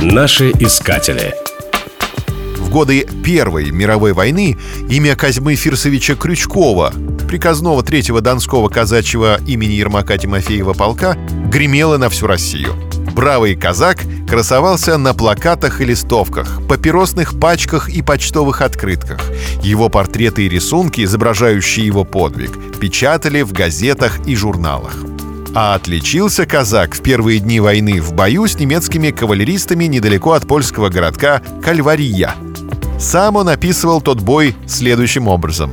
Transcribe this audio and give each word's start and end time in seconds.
Наши 0.00 0.50
искатели. 0.50 1.34
В 2.56 2.70
годы 2.70 3.04
Первой 3.24 3.72
мировой 3.72 4.12
войны 4.12 4.56
имя 4.88 5.16
Козьмы 5.16 5.56
Фирсовича 5.56 6.14
Крючкова, 6.14 6.92
приказного 7.26 7.82
третьего 7.82 8.20
Донского 8.20 8.68
казачьего 8.68 9.40
имени 9.44 9.72
Ермака 9.72 10.16
Тимофеева 10.16 10.72
полка, 10.72 11.16
гремело 11.50 11.96
на 11.96 12.10
всю 12.10 12.28
Россию. 12.28 12.74
Бравый 13.12 13.56
казак 13.56 14.04
красовался 14.28 14.98
на 14.98 15.14
плакатах 15.14 15.80
и 15.80 15.84
листовках, 15.84 16.60
папиросных 16.68 17.36
пачках 17.40 17.88
и 17.88 18.00
почтовых 18.00 18.62
открытках. 18.62 19.20
Его 19.64 19.88
портреты 19.88 20.46
и 20.46 20.48
рисунки, 20.48 21.02
изображающие 21.02 21.84
его 21.84 22.04
подвиг, 22.04 22.52
печатали 22.78 23.42
в 23.42 23.52
газетах 23.52 24.24
и 24.28 24.36
журналах. 24.36 24.94
А 25.60 25.74
отличился 25.74 26.46
казак 26.46 26.94
в 26.94 27.02
первые 27.02 27.40
дни 27.40 27.58
войны 27.58 28.00
в 28.00 28.12
бою 28.12 28.46
с 28.46 28.56
немецкими 28.60 29.10
кавалеристами 29.10 29.86
недалеко 29.86 30.34
от 30.34 30.46
польского 30.46 30.88
городка 30.88 31.42
Кальвария. 31.64 32.36
Сам 33.00 33.34
он 33.34 33.48
описывал 33.48 34.00
тот 34.00 34.20
бой 34.20 34.54
следующим 34.68 35.26
образом. 35.26 35.72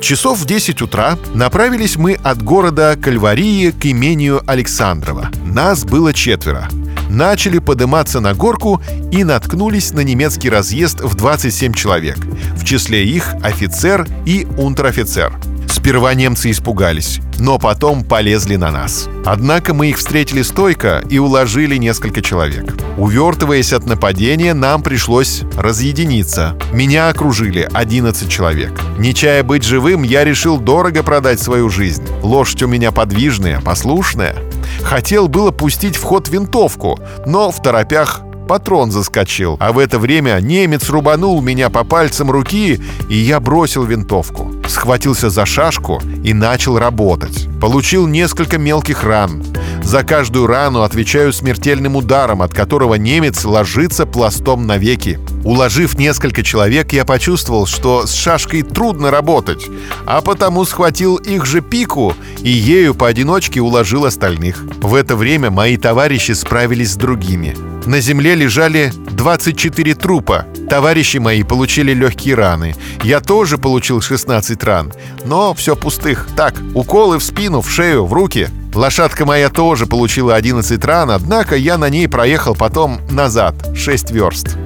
Часов 0.00 0.38
в 0.38 0.46
10 0.46 0.80
утра 0.80 1.18
направились 1.34 1.96
мы 1.96 2.14
от 2.14 2.42
города 2.42 2.96
Кальварии 2.98 3.72
к 3.72 3.84
имению 3.84 4.40
Александрова. 4.46 5.28
Нас 5.44 5.84
было 5.84 6.14
четверо. 6.14 6.70
Начали 7.10 7.58
подниматься 7.58 8.20
на 8.20 8.32
горку 8.32 8.80
и 9.12 9.22
наткнулись 9.22 9.92
на 9.92 10.00
немецкий 10.00 10.48
разъезд 10.48 11.02
в 11.02 11.14
27 11.14 11.74
человек. 11.74 12.16
В 12.56 12.64
числе 12.64 13.04
их 13.04 13.34
офицер 13.42 14.08
и 14.24 14.46
унтер-офицер– 14.56 15.38
Сперва 15.86 16.14
немцы 16.14 16.50
испугались, 16.50 17.20
но 17.38 17.60
потом 17.60 18.02
полезли 18.02 18.56
на 18.56 18.72
нас. 18.72 19.08
Однако 19.24 19.72
мы 19.72 19.90
их 19.90 19.98
встретили 19.98 20.42
стойко 20.42 21.00
и 21.08 21.20
уложили 21.20 21.76
несколько 21.76 22.22
человек. 22.22 22.74
Увертываясь 22.96 23.72
от 23.72 23.86
нападения, 23.86 24.52
нам 24.52 24.82
пришлось 24.82 25.42
разъединиться. 25.56 26.58
Меня 26.72 27.08
окружили 27.08 27.68
11 27.72 28.28
человек. 28.28 28.72
Не 28.98 29.14
чая 29.14 29.44
быть 29.44 29.62
живым, 29.62 30.02
я 30.02 30.24
решил 30.24 30.58
дорого 30.58 31.04
продать 31.04 31.38
свою 31.38 31.70
жизнь. 31.70 32.04
Лошадь 32.20 32.64
у 32.64 32.66
меня 32.66 32.90
подвижная, 32.90 33.60
послушная. 33.60 34.34
Хотел 34.82 35.28
было 35.28 35.52
пустить 35.52 35.94
в 35.94 36.02
ход 36.02 36.28
винтовку, 36.28 36.98
но 37.26 37.52
в 37.52 37.62
торопях 37.62 38.22
патрон 38.46 38.90
заскочил, 38.90 39.56
а 39.60 39.72
в 39.72 39.78
это 39.78 39.98
время 39.98 40.38
немец 40.40 40.88
рубанул 40.88 41.42
меня 41.42 41.68
по 41.68 41.84
пальцам 41.84 42.30
руки, 42.30 42.80
и 43.08 43.16
я 43.16 43.40
бросил 43.40 43.84
винтовку. 43.84 44.52
Схватился 44.68 45.30
за 45.30 45.44
шашку 45.46 46.00
и 46.24 46.32
начал 46.32 46.78
работать. 46.78 47.48
Получил 47.60 48.06
несколько 48.06 48.58
мелких 48.58 49.04
ран. 49.04 49.42
За 49.86 50.02
каждую 50.02 50.48
рану 50.48 50.82
отвечаю 50.82 51.32
смертельным 51.32 51.94
ударом, 51.94 52.42
от 52.42 52.52
которого 52.52 52.96
немец 52.96 53.44
ложится 53.44 54.04
пластом 54.04 54.66
навеки. 54.66 55.20
Уложив 55.44 55.96
несколько 55.96 56.42
человек, 56.42 56.92
я 56.92 57.04
почувствовал, 57.04 57.66
что 57.66 58.04
с 58.04 58.12
шашкой 58.12 58.62
трудно 58.62 59.12
работать, 59.12 59.68
а 60.04 60.22
потому 60.22 60.64
схватил 60.64 61.18
их 61.18 61.46
же 61.46 61.60
пику 61.60 62.14
и 62.42 62.50
ею 62.50 62.96
поодиночке 62.96 63.60
уложил 63.60 64.06
остальных. 64.06 64.64
В 64.80 64.92
это 64.92 65.14
время 65.14 65.52
мои 65.52 65.76
товарищи 65.76 66.32
справились 66.32 66.94
с 66.94 66.96
другими. 66.96 67.56
На 67.86 68.00
земле 68.00 68.34
лежали 68.34 68.92
24 69.12 69.94
трупа. 69.94 70.46
Товарищи 70.68 71.18
мои 71.18 71.44
получили 71.44 71.92
легкие 71.92 72.34
раны. 72.34 72.74
Я 73.04 73.20
тоже 73.20 73.56
получил 73.56 74.00
16 74.00 74.64
ран. 74.64 74.92
Но 75.24 75.54
все 75.54 75.76
пустых. 75.76 76.26
Так, 76.36 76.60
уколы 76.74 77.20
в 77.20 77.22
спину, 77.22 77.60
в 77.60 77.70
шею, 77.70 78.04
в 78.04 78.12
руки. 78.12 78.48
Лошадка 78.76 79.24
моя 79.24 79.48
тоже 79.48 79.86
получила 79.86 80.34
11 80.34 80.84
ран, 80.84 81.10
однако 81.10 81.56
я 81.56 81.78
на 81.78 81.88
ней 81.88 82.06
проехал 82.08 82.54
потом 82.54 83.00
назад, 83.10 83.54
6 83.74 84.10
верст. 84.10 84.58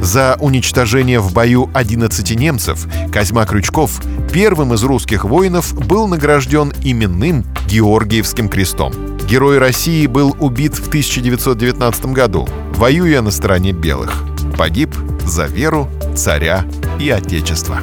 За 0.00 0.38
уничтожение 0.40 1.20
в 1.20 1.34
бою 1.34 1.68
11 1.74 2.34
немцев 2.34 2.86
Козьма 3.12 3.44
Крючков 3.44 4.00
первым 4.32 4.72
из 4.72 4.82
русских 4.84 5.26
воинов 5.26 5.74
был 5.86 6.08
награжден 6.08 6.72
именным 6.82 7.44
Георгиевским 7.68 8.48
крестом. 8.48 9.18
Герой 9.28 9.58
России 9.58 10.06
был 10.06 10.34
убит 10.40 10.74
в 10.74 10.88
1919 10.88 12.06
году, 12.06 12.48
воюя 12.70 13.20
на 13.20 13.30
стороне 13.30 13.72
белых. 13.72 14.24
Погиб 14.56 14.94
за 15.26 15.44
веру, 15.44 15.90
царя 16.16 16.64
и 16.98 17.10
отечество. 17.10 17.80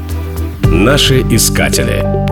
Наши 0.64 1.22
искатели. 1.22 2.25